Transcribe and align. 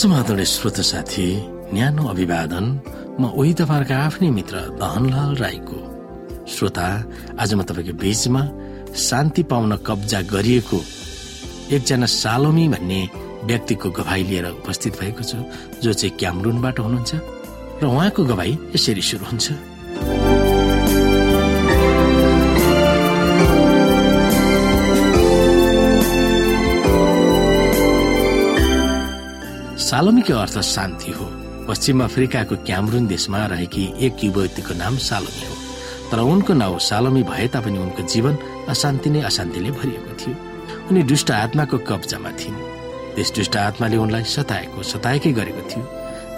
समाधान 0.00 0.42
श्रोत 0.48 0.78
साथी 0.80 1.24
न्यानो 1.76 2.04
अभिवादन 2.08 2.66
म 3.20 3.22
उही 3.36 3.52
तपाईँहरूका 3.52 3.96
आफ्नै 4.00 4.28
मित्र 4.32 4.56
दहनलाल 4.80 5.34
राईको। 5.36 5.78
श्रोता 6.48 6.86
आज 7.36 7.50
म 7.54 7.60
तपाईँको 7.68 7.92
बीचमा 8.00 8.42
शान्ति 8.96 9.42
पाउन 9.50 9.76
कब्जा 9.84 10.20
गरिएको 10.32 10.78
एकजना 11.76 12.06
सालोमी 12.16 12.66
भन्ने 12.72 13.00
व्यक्तिको 13.44 13.88
गवाई 14.00 14.22
लिएर 14.30 14.46
उपस्थित 14.64 14.92
भएको 15.00 15.22
छु 15.30 15.38
जो 15.84 15.92
चाहिँ 15.92 16.16
क्यामरुनबाट 16.16 16.76
हुनुहुन्छ 16.80 17.12
र 17.82 17.84
उहाँको 17.84 18.24
गवाई 18.24 18.52
यसरी 18.74 19.02
सुरु 19.04 19.24
हुन्छ। 19.28 19.46
सालोमीको 30.00 30.34
अर्थ 30.34 30.58
शान्ति 30.64 31.12
हो। 31.12 31.24
पश्चिम 31.68 32.04
अफ्रिकाको 32.04 32.56
क्यामरुन 32.56 33.06
देशमा 33.06 33.46
रहेकी 33.46 33.82
एक 34.00 34.24
युवतीको 34.24 34.74
नाम 34.74 34.96
सालोमी 34.96 35.44
हो। 35.44 35.54
तर 36.10 36.18
उनको 36.24 36.54
नाउँ 36.54 36.78
सालोमी 36.78 37.22
भए 37.22 37.48
तापनि 37.48 37.78
उनको 37.78 38.02
जीवन 38.08 38.34
अशान्ति 38.68 39.10
नै 39.10 39.20
अशान्तिले 39.20 39.70
भरिएको 39.70 40.12
थियो। 40.16 40.34
उनी 40.88 41.02
दुष्ट 41.02 41.30
आत्माको 41.30 41.78
कब्जामा 41.78 42.30
थिइन्। 42.30 42.56
त्यस 43.14 43.32
दुष्ट 43.36 43.56
आत्माले 43.56 43.96
उनलाई 43.96 44.24
सताएको 44.24 44.82
सताएकै 44.82 45.32
गरेको 45.32 45.62
थियो। 45.68 45.84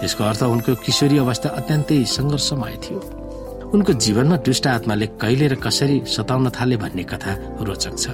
त्यसको 0.01 0.25
अर्थ 0.25 0.43
उनको 0.43 0.75
किशोरी 0.83 1.19
अवस्था 1.19 1.49
अत्यन्तै 1.49 2.05
सङ्घर्षमय 2.05 2.75
थियो। 2.83 2.99
उनको 3.75 3.93
जीवनमा 3.93 4.37
दुष्ट 4.43 4.67
आत्माले 4.67 5.07
कहिले 5.23 5.47
र 5.47 5.55
कसरी 5.55 6.03
सताउन 6.11 6.51
थाले 6.51 6.77
भन्ने 6.83 7.05
कथा 7.07 7.33
रोचक 7.63 7.95
छ। 7.95 8.11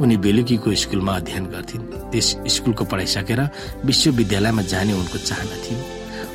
उनी 0.00 0.16
बेलुकीको 0.16 0.74
स्कुलमा 0.74 1.12
अध्ययन 1.16 1.44
गर्थिन्। 1.52 1.82
त्यस 2.10 2.28
स्कुलको 2.54 2.84
पढाइ 2.84 3.06
सकेर 3.06 3.40
विश्वविद्यालयमा 3.84 4.62
जाने 4.62 4.92
उनको 4.92 5.18
चाहना 5.18 5.56
थियो। 5.64 5.78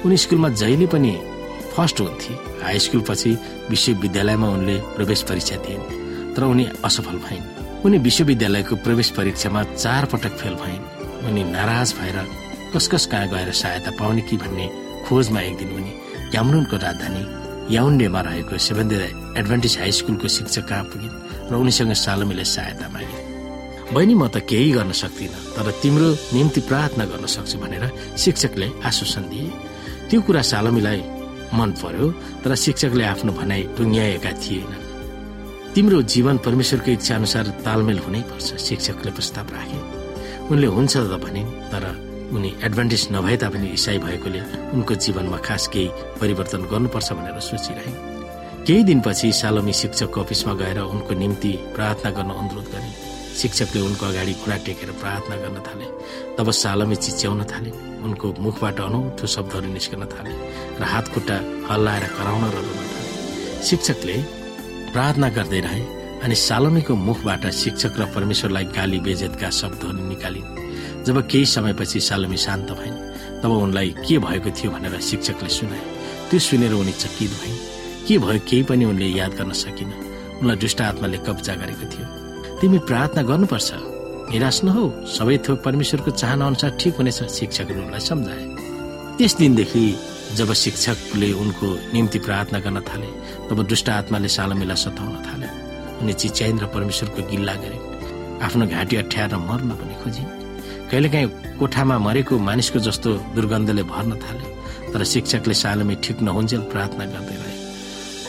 उनी 0.05 0.17
स्कुलमा 0.17 0.50
जहिले 0.61 0.88
पनि 0.88 1.11
फर्स्ट 1.75 2.00
हुन्थे 2.02 2.33
हाई 2.64 2.80
स्कुल 2.80 3.02
पछि 3.09 3.31
विश्वविद्यालयमा 3.70 4.47
उनले 4.50 4.77
प्रवेश 4.95 5.22
परीक्षा 5.30 5.55
दिइन् 5.66 6.36
तर 6.36 6.44
उनी 6.44 6.66
असफल 6.86 7.17
भइन्। 7.25 7.45
उनी 7.86 7.97
विश्वविद्यालयको 7.97 8.75
प्रवेश 8.86 9.09
परीक्षामा 9.17 9.64
चार 9.75 10.05
पटक 10.11 10.33
फेल 10.39 10.55
भइन्। 10.64 10.83
उनी 11.27 11.44
नाराज 11.52 11.94
भएर 12.00 12.17
कस 12.73 12.88
कस 12.88 13.05
कहाँ 13.11 13.27
गएर 13.30 13.52
सहायता 13.52 13.92
पाउने 14.00 14.22
कि 14.22 14.38
भन्ने 14.38 14.67
खोजमा 15.08 15.42
एक 15.42 15.58
दिन 15.58 15.72
उनी 15.75 15.94
क्यामरुनको 16.31 16.77
राजधानी 16.77 17.75
याउन्डेमा 17.75 18.22
रहेको 18.22 18.58
सेभेन्थ 18.58 18.94
एडभान्टेज 19.38 19.77
हाई 19.80 19.92
स्कुलको 19.92 20.27
शिक्षक 20.27 20.67
कहाँ 20.70 20.83
पुगिन् 20.92 21.52
र 21.52 21.55
उनीसँग 21.55 21.94
सालोमीले 21.94 22.45
सहायता 22.45 22.89
मागे। 22.94 23.18
बहिनी 23.93 24.13
म 24.13 24.27
त 24.29 24.37
केही 24.45 24.71
गर्न 24.77 24.91
सक्दिनँ 24.93 25.41
तर 25.55 25.67
तिम्रो 25.81 26.07
निम्ति 26.33 26.61
प्रार्थना 26.69 27.05
गर्न 27.11 27.25
सक्छु 27.25 27.57
भनेर 27.57 27.85
शिक्षकले 28.23 28.67
आश्वासन 28.85 29.23
दिए 29.31 29.47
त्यो 30.09 30.19
कुरा 30.21 30.41
सालोमीलाई 30.51 31.01
मन 31.57 31.69
पर्यो 31.81 32.05
तर 32.43 32.51
शिक्षकले 32.65 33.03
आफ्नो 33.13 33.31
भनाइ 33.33 33.61
टुङ्ग्याएका 33.77 34.31
थिएन 34.43 34.71
तिम्रो 35.73 36.01
जीवन 36.13 36.37
परमेश्वरको 36.45 36.91
इच्छा 36.91 37.15
अनुसार 37.15 37.45
तालमेल 37.65 37.99
हुनै 38.05 38.21
पर्छ 38.29 38.47
शिक्षकले 38.67 39.11
प्रस्ताव 39.17 39.47
राखे 39.55 39.79
उनले 40.51 40.67
हुन्छ 40.77 40.93
त 40.93 41.13
भनिन् 41.25 41.51
तर 41.73 41.85
उनी 42.35 42.49
एडभान्टेज 42.65 43.07
नभए 43.11 43.37
तापनि 43.41 43.67
इसाई 43.73 43.97
भएकोले 44.05 44.41
उनको 44.77 44.93
जीवनमा 45.03 45.37
खास 45.47 45.67
केही 45.73 45.89
परिवर्तन 46.21 46.61
गर्नुपर्छ 46.71 47.09
भनेर 47.17 47.39
सोचिरहे 47.49 47.91
केही 48.65 48.83
दिनपछि 48.89 49.31
सालोमी 49.41 49.73
शिक्षकको 49.81 50.21
अफिसमा 50.21 50.53
गएर 50.61 50.80
उनको 50.93 51.14
निम्ति 51.21 51.53
प्रार्थना 51.75 52.11
गर्न 52.17 52.31
अनुरोध 52.41 52.67
गरे। 52.73 53.08
शिक्षकले 53.39 53.80
उनको 53.82 54.05
अगाडि 54.05 54.33
खुला 54.42 54.58
टेकेर 54.66 54.92
प्रार्थना 55.02 55.36
गर्न 55.44 55.58
थाले। 55.67 55.86
तब 56.38 56.52
सालमी 56.52 56.95
चिच्याउन 56.95 57.44
थाले। 57.52 57.72
उनको 58.00 58.27
मुखबाट 58.39 58.80
अनौठो 58.80 59.27
शब्दहरू 59.27 59.67
निस्कन 59.73 60.04
थाले 60.14 60.32
र 60.80 60.83
हात 60.83 61.05
खुट्टा 61.14 61.38
हल्लाएर 61.70 62.05
कराउन 62.17 62.44
र 62.44 62.58
रुन 62.66 62.80
थाले। 62.94 63.64
शिक्षकले 63.64 64.16
प्रार्थना 64.94 65.30
गर्दै 65.38 65.60
रहे 65.67 65.82
अनि 66.23 66.36
सालमीको 66.36 66.94
मुखबाट 67.08 67.44
शिक्षक 67.64 67.94
र 68.00 68.05
परमेश्वरलाई 68.16 68.66
गाली 68.76 69.00
बेजेतका 69.08 69.50
शब्दहरू 69.50 70.00
निकालिन्। 70.11 70.48
जब 71.06 71.17
केही 71.32 71.45
समयपछि 71.45 72.00
सालमी 72.00 72.38
शान्त 72.38 72.70
भइन् 72.80 72.98
तब 73.42 73.52
उनलाई 73.52 73.89
के 74.04 74.17
भएको 74.20 74.50
थियो 74.52 74.71
भनेर 74.71 75.00
शिक्षकले 75.00 75.50
सुनाए। 75.50 75.83
त्यो 76.30 76.39
सुनेर 76.39 76.73
उनी 76.73 76.92
चकित 76.92 77.32
भइन्। 77.39 77.60
के 78.08 78.17
भयो 78.20 78.39
केही 78.50 78.64
पनि 78.70 78.86
उनले 78.86 79.08
याद 79.20 79.32
गर्न 79.39 79.52
सकिन 79.64 79.89
उनलाई 80.39 80.58
दुष्ट 80.64 80.82
आत्माले 80.82 81.17
कब्जा 81.27 81.54
गरेको 81.56 81.86
थियो। 81.92 82.18
तिमी 82.61 82.80
प्रार्थना 82.87 83.21
गर्नुपर्छ। 83.23 83.70
निराश 84.31 84.58
नहो 84.64 84.83
सबै 85.08 85.37
थोक 85.47 85.58
परमेश्वरको 85.64 86.11
चाहना 86.11 86.47
अनुसार 86.47 86.71
ठिक 86.80 86.93
हुनेछ 86.99 87.20
शिक्षकले 87.31 87.80
उनलाई 87.83 88.03
सम्झाए। 88.03 88.43
त्यस 89.17 89.33
दिनदेखि 89.39 89.83
जब 90.37 90.49
शिक्षकले 90.53 91.31
उनको 91.42 91.67
निम्ति 91.93 92.20
प्रार्थना 92.20 92.59
गर्न 92.59 92.80
थाले 92.83 93.09
तब 93.47 93.64
दुष्ट 93.64 93.89
आत्माले 93.89 94.27
सालमीलाई 94.27 94.75
सताउन 94.75 95.15
थाले 95.25 95.47
उनी 96.03 96.14
चिच्याइन् 96.14 96.59
र 96.59 96.65
परमेश्वरको 96.75 97.21
गिल्ला 97.31 97.53
गरिन् 97.64 97.86
आफ्नो 98.43 98.65
घाँटी 98.67 98.95
अठ्याएर 99.03 99.36
मर्न 99.39 99.70
पनि 99.80 99.95
खोजिन्। 100.03 100.30
कहिलेकाहीँ 100.91 101.27
कोठामा 101.59 101.95
मरेको 102.08 102.36
मानिसको 102.39 102.80
जस्तो 102.87 103.09
दुर्गन्धले 103.36 103.83
भर्न 103.87 104.11
थाले 104.20 104.47
तर 104.91 105.03
शिक्षकले 105.14 105.55
सालमी 105.64 105.95
ठिक 106.03 106.17
नहुन्जेल 106.27 106.61
प्रार्थना 106.71 107.05
गर्दै 107.14 107.37
रहे। 107.39 107.55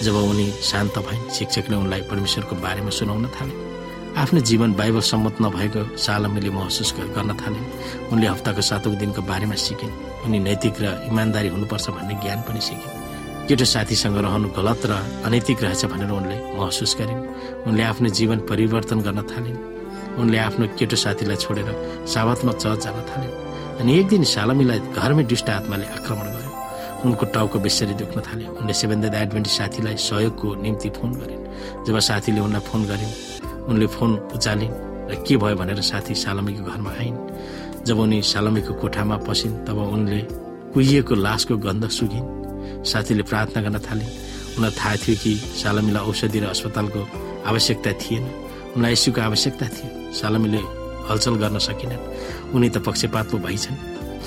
जब 0.06 0.14
उनी 0.22 0.47
शान्त 0.70 0.94
भइन् 1.06 1.30
शिक्षकले 1.36 1.76
उनलाई 1.76 2.02
परमेश्वरको 2.10 2.54
बारेमा 2.64 2.91
सुनाउन 2.98 3.26
थाले। 3.36 3.69
आफ्नो 4.10 4.41
जीवन 4.41 4.72
बाइबल 4.75 5.00
सम्मत 5.00 5.37
नभएको 5.43 5.97
सालमीले 5.97 6.50
महसुस 6.50 6.93
गर्न 7.15 7.31
थालिन् 7.41 8.10
उनले 8.12 8.26
हप्ताको 8.26 8.60
सातौँ 8.60 8.94
दिनको 8.98 9.22
बारेमा 9.22 9.54
सिकिन्। 9.54 10.26
उनी 10.26 10.38
नैतिक 10.38 10.75
र 10.82 10.84
इमान्दारी 11.06 11.48
हुनुपर्छ 11.48 11.87
भन्ने 11.91 12.15
ज्ञान 12.19 12.41
पनि 12.43 12.60
सिकिन्। 12.60 13.47
केटो 13.48 13.65
साथीसँग 13.65 14.16
रहनु 14.19 14.48
गलत 14.50 14.82
र 14.91 14.93
अनैतिक 15.25 15.62
रहेछ 15.62 15.84
भनेर 15.87 16.10
उनले 16.10 16.37
महसुस 16.59 16.93
गरिन्। 17.00 17.22
उनले 17.71 17.82
आफ्नो 17.82 18.09
जीवन 18.19 18.38
परिवर्तन 18.50 18.98
गर्न 19.06 19.21
थालिन्। 19.31 19.59
उनले 20.21 20.38
आफ्नो 20.38 20.65
केटो 20.78 20.97
साथीलाई 20.97 21.37
छोडेर 21.37 21.69
सावतमा 22.10 22.53
चर्च 22.53 22.84
जान 22.84 22.98
थालिन्। 23.10 23.34
अनि 23.81 23.91
एक 23.98 24.06
दिन 24.10 24.25
सालमीलाई 24.27 24.78
घरमै 24.91 25.25
दुष्ट 25.25 25.48
आत्माले 25.50 25.87
आक्रमण 25.87 26.27
गर्यो। 26.34 26.50
उनको 27.06 27.25
टाउको 27.34 27.59
बेसरी 27.65 27.94
दुख्न 27.94 28.19
थाल्यो। 28.21 28.48
उनले 28.59 28.75
सेभेन 28.75 29.04
एडभेन्टी 29.04 29.50
साथीलाई 29.50 29.97
सहयोगको 29.97 30.48
निम्ति 30.62 30.88
फोन 30.98 31.10
गरिन्। 31.15 31.42
जब 31.87 31.98
साथीले 31.98 32.41
उनलाई 32.41 32.60
फोन 32.69 32.84
गरिन् 32.91 33.39
उनले 33.69 33.87
फोन 33.87 34.10
उचालिन् 34.34 34.75
र 35.10 35.25
के 35.26 35.37
भयो 35.37 35.56
भनेर 35.56 35.81
साथी 35.81 36.15
सालमीको 36.15 36.62
घरमा 36.65 36.91
आइन्। 36.91 37.19
जब 37.84 37.98
उनी 37.98 38.22
सालमीको 38.22 38.72
कोठामा 38.75 39.16
पसिन् 39.26 39.66
तब 39.66 39.78
उनले 39.78 40.21
कुहिएको 40.72 41.15
लासको 41.15 41.56
गन्ध 41.56 41.88
सुगिन्। 41.88 42.84
साथीले 42.84 43.22
प्रार्थना 43.22 43.62
गर्न 43.62 43.78
थालिन्। 43.78 44.12
उनलाई 44.56 44.71
थाहा 44.71 44.97
थियो 45.03 45.16
कि 45.22 45.32
सालमीलाई 45.62 46.04
औषधि 46.04 46.38
र 46.41 46.44
अस्पतालको 46.54 47.00
आवश्यकता 47.47 47.93
थिएन। 47.93 48.25
उनलाई 48.76 48.93
यसुको 48.93 49.21
आवश्यकता 49.21 49.66
थियो। 49.66 50.12
सालमीले 50.12 50.60
हलचल 51.09 51.34
गर्न 51.42 51.59
सकिनन्। 51.59 52.54
उनी 52.54 52.69
त 52.71 52.78
पक्षपात 52.78 53.31
पो 53.31 53.38
भइछन्। 53.38 53.77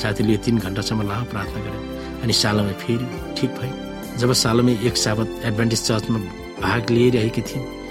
साथीले 0.01 0.37
तिन 0.37 0.57
घन्टासम्म 0.57 1.01
लामो 1.07 1.25
प्रार्थना 1.31 1.59
गरे 1.63 1.79
अनि 2.23 2.33
सालमी 2.33 2.73
फेरि 2.73 3.07
ठिक 3.37 3.49
भए। 3.57 3.71
जब 4.17 4.33
सालमी 4.33 4.73
एक 4.87 4.97
साबत 4.97 5.29
एडभान्टेज 5.45 5.81
चर्चमा 5.83 6.19
भाग 6.61 6.89
लिइरहेकी 6.89 7.41
थिइन् 7.41 7.82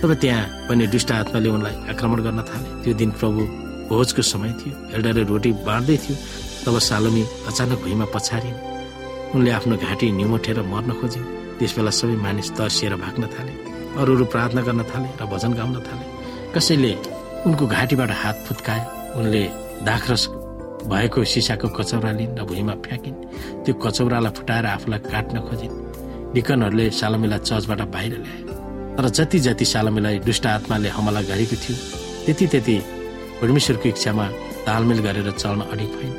तब 0.00 0.12
त्यहाँ 0.14 0.44
पनि 0.68 0.86
दुष्ट 0.86 1.10
आत्माले 1.12 1.48
उनलाई 1.48 1.76
आक्रमण 1.92 2.18
गर्न 2.24 2.40
थाले। 2.48 2.68
त्यो 2.82 2.92
दिन 3.00 3.10
प्रभु 3.20 3.40
भोजको 3.88 4.22
समय 4.22 4.52
थियो। 4.60 4.74
एल्डाले 4.96 5.22
रोटी 5.28 5.50
बाँड्दै 5.66 5.96
थियो। 5.96 6.16
तब 6.64 6.78
सालोमी 6.78 7.22
अचानक 7.48 7.78
भुइँमा 7.84 8.06
पछारिन्। 8.14 8.58
उनले 9.34 9.50
आफ्नो 9.50 9.76
घाँटी 9.76 10.06
निमोठेर 10.18 10.58
मर्न 10.72 10.90
खोजिन्। 11.00 11.26
त्यस 11.58 11.72
बेला 11.76 11.90
सबै 11.90 12.16
मानिस 12.16 12.48
तर्सिएर 12.56 12.94
भाग्न 12.96 13.22
थाले। 13.34 13.52
अरू 14.00 14.10
अरू 14.16 14.24
प्रार्थना 14.32 14.60
गर्न 14.62 14.82
थाले 14.90 15.08
र 15.20 15.22
भजन 15.28 15.52
गाउन 15.58 15.76
थाले। 15.86 16.04
कसैले 16.54 16.92
उनको 17.46 17.64
घाँटीबाट 17.66 18.10
हात 18.22 18.36
फुत्कायो। 18.46 18.86
उनले 19.20 19.42
दाखरस 19.84 20.22
भएको 20.90 21.24
सिसाको 21.24 21.68
कचौरा 21.76 22.10
लिन् 22.18 22.36
र 22.38 22.42
भुइँमा 22.48 22.74
फ्याँकिन्। 22.84 23.16
त्यो 23.64 23.74
कचौरालाई 23.84 24.32
फुटाएर 24.32 24.66
आफूलाई 24.66 25.00
काट्न 25.12 25.36
खोजिन्। 25.48 25.74
डिकनहरूले 26.34 26.86
सालमीलाई 26.90 27.38
चर्चबाट 27.48 27.80
बाहिर 27.94 28.12
ल्याए। 28.24 28.49
तर 28.96 29.08
जति 29.08 29.38
जति 29.38 29.64
सालमीलाई 29.64 30.18
दुष्ट 30.26 30.46
आत्माले 30.46 30.88
हमला 30.88 31.22
गरेको 31.30 31.56
थियो 31.56 31.76
त्यति 32.26 32.46
त्यति 32.46 32.76
परमेश्वरको 33.40 33.88
इच्छामा 33.88 34.26
तालमेल 34.66 34.98
गरेर 35.06 35.30
चल्न 35.32 35.60
अडिक 35.72 35.92
भइन्। 35.98 36.16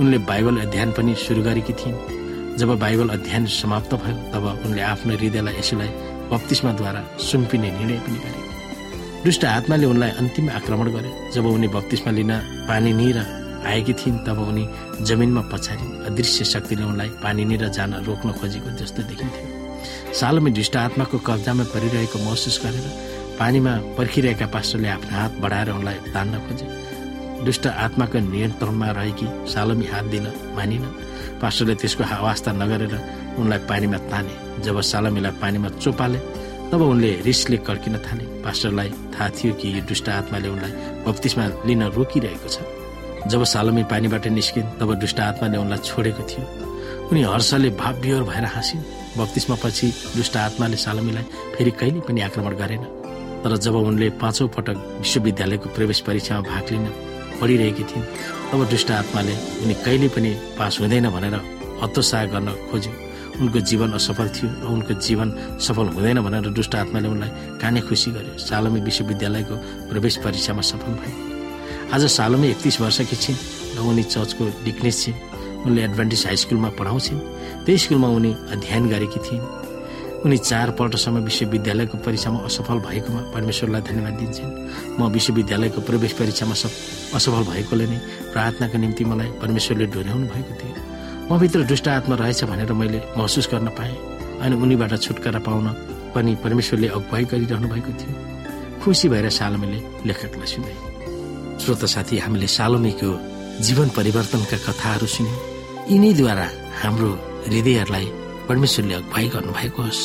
उनले 0.00 0.18
बाइबल 0.28 0.56
अध्ययन 0.60 0.90
पनि 0.92 1.14
सुरु 1.24 1.42
गरेकी 1.42 1.72
थिइन्। 1.80 2.56
जब 2.58 2.78
बाइबल 2.78 3.08
अध्ययन 3.08 3.46
समाप्त 3.46 3.94
भयो 3.94 4.16
तब 4.32 4.44
उनले 4.66 4.82
आफ्नो 4.82 5.16
हृदयलाई 5.16 5.54
यसोलाई 5.58 5.88
बत्तिसमाद्वारा 6.30 7.02
सुम्पिने 7.20 7.70
निर्णय 7.70 7.98
पनि 8.06 8.18
गरे। 8.24 8.40
दुष्ट 9.24 9.44
आत्माले 9.44 9.86
उनलाई 9.86 10.10
अन्तिम 10.20 10.50
आक्रमण 10.50 10.90
गरे। 10.92 11.10
जब 11.34 11.46
उनी 11.46 11.68
बत्तिसमा 11.68 12.12
लिन 12.12 12.32
पानी 12.68 12.92
निर 12.92 13.18
आएकी 13.66 13.92
थिइन् 13.92 14.18
तब 14.26 14.38
उनी 14.48 14.64
जमिनमा 15.04 15.42
पछारिन् 15.52 16.04
अदृश्य 16.06 16.44
शक्तिले 16.44 16.84
उनलाई 16.84 17.08
पानी 17.22 17.44
निर 17.44 17.68
जान 17.68 17.94
रोक्न 18.06 18.32
खोजेको 18.38 18.76
जस्तो 18.78 19.02
देखिन्थ्यो। 19.02 19.57
सालमै 20.14 20.50
दुष्ट 20.50 20.76
आत्माको 20.76 21.18
कब्जामा 21.18 21.64
परिरहेको 21.74 22.18
महसुस 22.24 22.56
गरेर 22.64 22.86
पानीमा 23.38 23.72
पर्खिरहेका 23.96 24.46
पास्टरले 24.50 24.88
आफ्नो 24.88 25.14
हात 25.14 25.32
बढाएर 25.42 25.70
उनलाई 25.70 25.98
तान्न 26.14 26.34
खोजे। 26.44 26.66
दुष्ट 27.44 27.66
आत्माको 27.66 28.18
नियन्त्रणमा 28.18 28.88
रहेकी 28.98 29.26
सालमी 29.52 29.86
हात 29.92 30.04
दिन 30.12 30.26
मानिन। 30.56 30.84
पास्टरले 31.42 31.74
त्यसको 31.78 32.04
वास्ता 32.24 32.50
नगरेर 32.52 32.94
उनलाई 33.38 33.60
पानीमा 33.70 33.98
ताने। 34.10 34.34
जब 34.64 34.80
सालमीलाई 34.82 35.32
पानीमा 35.38 35.68
चोपाले 35.78 36.18
तब 36.70 36.80
उनले 36.82 37.10
रिसले 37.22 37.56
कड्किन 37.62 37.94
थाले। 38.02 38.24
पास्टरलाई 38.42 38.90
थाहा 39.14 39.28
थियो 39.36 39.52
कि 39.54 39.66
यो 39.70 39.80
दुष्ट 39.86 40.08
आत्माले 40.08 40.48
उनलाई 40.48 40.72
बत्तिसमा 41.06 41.44
लिन 41.66 41.82
रोकिरहेको 41.94 42.48
छ। 42.48 42.56
जब 43.30 43.44
सालमी 43.44 43.82
पानीबाट 43.86 44.26
निस्किन् 44.34 44.74
तब 44.80 44.88
दुष्ट 44.98 45.20
आत्माले 45.20 45.56
उनलाई 45.58 45.78
छोडेको 45.84 46.22
थियो। 46.26 46.44
उनी 47.08 47.22
हर्षले 47.22 47.70
भावविहोर 47.78 48.22
भएर 48.24 48.44
हाँसिन्। 48.44 48.97
बत्तिसमा 49.18 49.56
पछि 49.64 49.86
दुष्ट 50.16 50.36
आत्माले 50.36 50.76
सालमीलाई 50.76 51.24
फेरि 51.54 51.70
कहिले 51.80 52.00
पनि 52.06 52.20
आक्रमण 52.20 52.54
गरेन। 52.62 52.84
तर 53.42 53.56
जब 53.56 53.74
उनले 53.78 54.08
पाँचौँ 54.18 54.48
पटक 54.56 54.76
विश्वविद्यालयको 54.98 55.68
प्रवेश 55.76 56.00
परीक्षामा 56.06 56.48
भाग 56.48 56.64
लिन 56.72 56.86
पढिरहेकी 57.40 57.84
थिइन् 57.90 58.06
तब 58.50 58.64
दुष्ट 58.70 58.90
आत्माले 58.90 59.34
उनी 59.62 59.74
कहिले 59.84 60.08
पनि 60.10 60.30
पास 60.58 60.80
हुँदैन 60.80 61.06
भनेर 61.10 61.34
हतोत्साह 61.82 62.24
गर्न 62.34 62.48
खोज्यो। 62.70 62.92
उनको 63.38 63.58
जीवन 63.70 63.90
असफल 63.94 64.28
थियो 64.34 64.48
र 64.50 64.66
उनको 64.74 64.94
जीवन 64.98 65.28
सफल 65.62 65.86
हुँदैन 65.94 66.18
भनेर 66.26 66.50
दुष्ट 66.50 66.74
आत्माले 66.74 67.08
उनलाई 67.08 67.30
काने 67.62 67.80
खुसी 67.86 68.10
गर्यो। 68.10 68.38
सालमी 68.42 68.80
विश्वविद्यालयको 68.82 69.56
प्रवेश 69.90 70.16
परीक्षामा 70.24 70.62
सफल 70.70 70.92
भए। 70.98 71.12
आज 71.94 72.02
सालमी 72.10 72.46
एकतिस 72.50 72.80
वर्षकी 72.80 73.16
छिन् 73.16 73.38
र 73.76 73.86
उनी 73.86 74.02
चर्चको 74.02 74.44
डिक्नेस 74.64 74.96
छिन्। 75.04 75.27
उनले 75.66 75.82
एडभान्टेज 75.84 76.22
हाई 76.26 76.36
स्कुलमा 76.36 76.68
पढाउँछिन्। 76.78 77.20
त्यही 77.64 77.78
स्कुलमा 77.78 78.08
उनी 78.08 78.30
अध्ययन 78.54 78.84
गरेकी 78.88 79.20
थिइन्। 79.26 79.46
उनी 80.18 80.36
चारपल्टसम्म 80.38 81.18
विश्वविद्यालयको 81.24 81.96
परीक्षामा 82.06 82.38
असफल 82.48 82.78
भएकोमा 82.86 83.20
परमेश्वरलाई 83.34 83.82
धन्यवाद 83.88 84.14
दिन्छन्। 84.18 84.52
म 84.98 85.00
विश्वविद्यालयको 85.14 85.80
प्रवेश 85.88 86.12
परीक्षामा 86.18 86.54
असफल 87.16 87.42
भएकोले 87.50 87.86
नै 87.86 87.98
प्रार्थनाको 88.32 88.78
निम्ति 88.78 89.04
मलाई 89.10 89.30
परमेश्वरले 89.42 89.86
डोर्याउनु 89.94 90.26
भएको 90.34 90.54
थियो। 90.58 90.74
म 91.30 91.38
भित्र 91.38 91.62
दुष्ट 91.70 91.88
आत्मा 91.88 92.14
रहेछ 92.18 92.44
भनेर 92.50 92.72
मैले 92.72 92.98
महसुस 93.18 93.46
गर्न 93.52 93.68
पाएँ 93.78 93.96
अनि 94.42 94.54
उनीबाट 94.62 94.92
छुटकारा 94.98 95.40
पाउन 95.46 95.66
पनि 96.14 96.34
परमेश्वरले 96.44 96.88
अगुवाई 96.98 97.24
गरिरहनु 97.30 97.68
भएको 97.68 97.92
थियो। 98.00 98.14
खुसी 98.82 99.08
भएर 99.08 99.28
सालोमीले 99.30 99.78
लेखकलाई 100.06 100.46
सुने 100.46 100.72
श्रोत 101.62 101.84
साथी 101.94 102.18
हामीले 102.18 102.46
सालोमीको 102.46 103.10
जीवन 103.66 103.88
परिवर्तनका 103.96 104.58
कथाहरू 104.66 105.06
सुन्यौँ। 105.06 105.47
यिनैद्वारा 105.90 106.48
हाम्रो 106.82 107.10
हृदयहरूलाई 107.48 108.04
परमेश्वरले 108.48 108.94
अगुवाई 108.94 109.28
गर्नुभएको 109.28 109.82
होस्। 109.82 110.02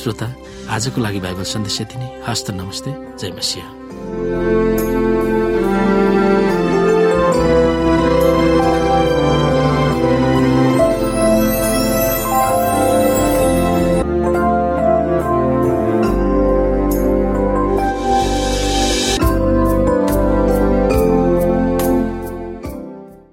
श्रोता 0.00 0.28
आजको 0.70 1.00
लागि 1.00 1.20
बाइबल 1.20 1.44
सन्देश 1.44 1.80
यति 1.80 1.98
नै। 1.98 2.22
हस्त 2.28 2.50
नमस्ते। 2.50 2.90
जय 3.18 3.36
मसिंह। 3.36 4.61